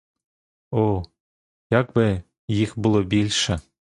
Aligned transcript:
О, 0.71 1.03
як 1.71 1.93
би 1.93 2.23
їх 2.47 2.79
було 2.79 3.03
більше! 3.03 3.61